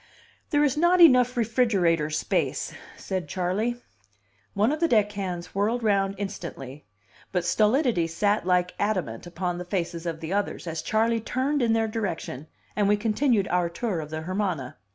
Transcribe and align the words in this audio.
"There 0.49 0.63
is 0.63 0.77
not 0.77 0.99
enough 0.99 1.37
refrigerator 1.37 2.09
space," 2.09 2.73
said 2.97 3.27
Charley. 3.27 3.75
One 4.55 4.71
of 4.71 4.79
the 4.79 4.87
deck 4.87 5.11
hands 5.11 5.53
whirled 5.53 5.83
round 5.83 6.15
instantly; 6.17 6.87
but 7.31 7.45
stolidity 7.45 8.07
sat 8.07 8.43
like 8.43 8.73
adamant 8.79 9.27
upon 9.27 9.59
the 9.59 9.63
faces 9.63 10.07
of 10.07 10.19
the 10.19 10.33
others 10.33 10.65
as 10.65 10.81
Charley 10.81 11.19
turned 11.19 11.61
in 11.61 11.73
their 11.73 11.87
direction, 11.87 12.47
and 12.75 12.87
we 12.87 12.97
continued 12.97 13.47
our 13.49 13.69
tour 13.69 13.99
of 13.99 14.09
the 14.09 14.21
Hermana. 14.21 14.77